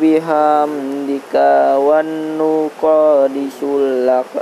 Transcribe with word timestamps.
bihamdika 0.00 1.80
wan 1.80 2.36
nuqadisul 2.36 4.08
lak. 4.08 4.32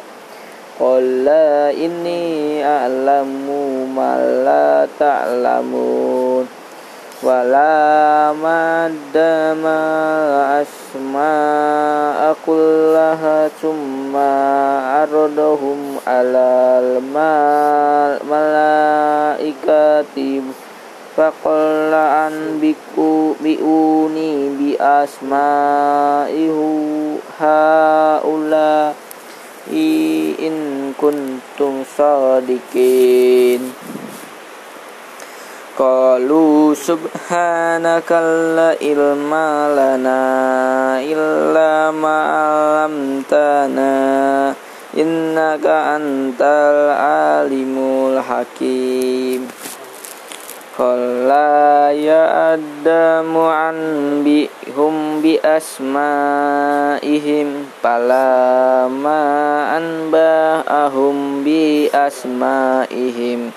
Qala 0.75 1.71
inni 1.71 2.63
a'lamu 2.63 3.87
ma 3.91 4.19
la 4.19 4.87
ta'lamun. 4.99 6.65
Wala 7.25 8.37
maddama 8.37 9.81
asma'a 10.61 12.37
kullaha 12.45 13.49
Summa 13.57 15.09
aradahum 15.09 16.05
alal 16.05 17.01
malaikati 18.29 20.45
faqalla 21.15 22.27
an 22.27 22.59
biku 22.59 23.39
biuni 23.39 24.51
bi 24.59 24.75
asma'ihu 24.75 26.67
haula 27.39 28.91
in 29.71 30.91
kuntum 30.99 31.87
sadiqin. 31.87 33.63
Qalu 35.75 36.71
subhanaka 36.75 38.23
la 38.55 38.71
ilma 38.79 39.71
lana 39.75 40.23
illa 41.03 41.91
ma 41.91 42.19
'allamtana 42.31 43.95
innaka 44.95 45.99
antal 45.99 46.95
alimul 46.95 48.23
hakim 48.23 49.51
Qala 50.75 51.95
ya 51.95 52.59
adamu 52.59 53.47
an 53.47 53.79
bihum 54.27 55.23
bi 55.23 55.39
asma'ihim 55.39 56.99
Palama 57.79 59.23
anba'ahum 59.79 61.47
bi 61.47 61.87
asma'ihim 61.95 63.55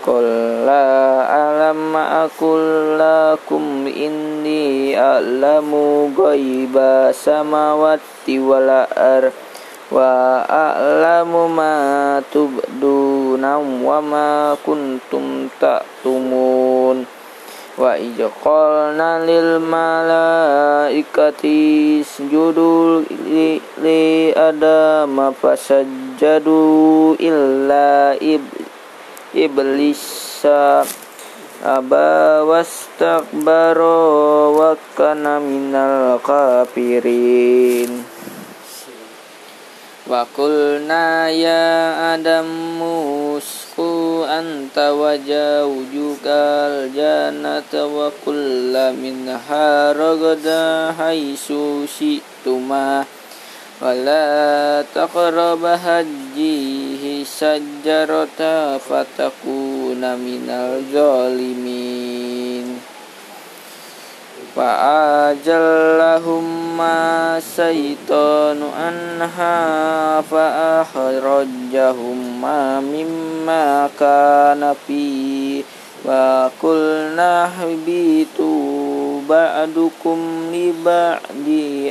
Qala 0.00 1.28
alam 1.28 1.92
aqul 1.92 2.96
lakum 2.96 3.84
inni 3.84 4.96
a'lamu 4.96 6.16
ghaiba 6.16 7.12
samawati 7.12 8.40
wal 8.40 8.88
ardh 8.88 9.47
wa 9.92 10.44
a'lamu 10.44 11.48
ma 11.52 11.74
tubduna 12.32 13.60
wa 13.60 14.00
ma 14.00 14.56
kuntum 14.64 15.52
ta'tumun. 15.60 17.04
Wa 17.78 17.94
ijqalna 17.94 19.22
lil 19.22 19.62
malaikati 19.62 21.52
isjudu 22.02 23.06
li, 23.28 23.62
li 23.78 24.34
adama 24.34 25.30
fasajjadu 25.30 27.14
illa 27.22 28.18
ib, 28.18 28.42
iblis 29.30 30.42
aba 31.62 32.42
wastakbara 32.46 33.98
wa 34.54 34.72
kana 34.96 35.36
minal 35.42 36.16
kafirin 36.22 38.07
وقلنا 40.08 41.28
يا 41.28 42.14
آدم 42.14 42.82
اسكو 43.36 44.24
أنت 44.24 44.78
وجوجك 44.78 46.26
الجنة 46.26 47.72
وكل 47.96 48.92
منها 48.92 49.92
رغدا 49.92 50.92
حيث 50.98 51.52
شئتما 51.98 53.04
ولا 53.82 54.84
تقرب 54.94 55.64
هجيه 55.64 57.24
شجرة 57.24 58.40
فتكون 58.78 60.02
من 60.14 60.46
الظالمين 60.50 61.98
sajjarata 64.54 64.56
fatakuna 64.56 65.18
minal 65.18 65.44
zalimin 65.44 65.58
Fa'ajallahum 66.38 66.72
ma 66.76 67.40
syaitanu 67.40 68.72
anha 68.72 70.22
fa'akhrajahum 70.24 72.40
ma 72.40 72.80
mimma 72.80 73.90
kana 73.98 74.74
fi 74.74 75.64
wa 76.06 76.48
qulna 76.60 77.48
habitu 77.50 79.20
ba'dukum 79.26 80.50
li 80.54 80.72
ba'di 80.72 81.90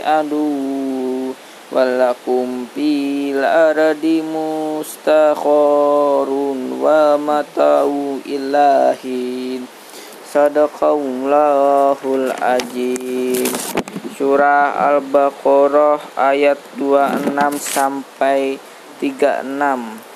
Sadaqallahul 10.37 12.29
Azim 12.37 13.49
Surah 14.13 14.77
Al-Baqarah 14.85 16.13
ayat 16.13 16.61
26 16.77 17.57
sampai 17.57 18.61
36 19.01 20.06